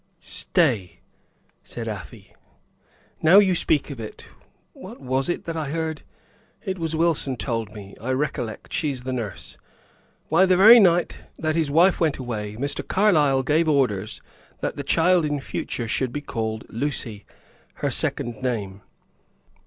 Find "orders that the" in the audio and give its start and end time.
13.69-14.81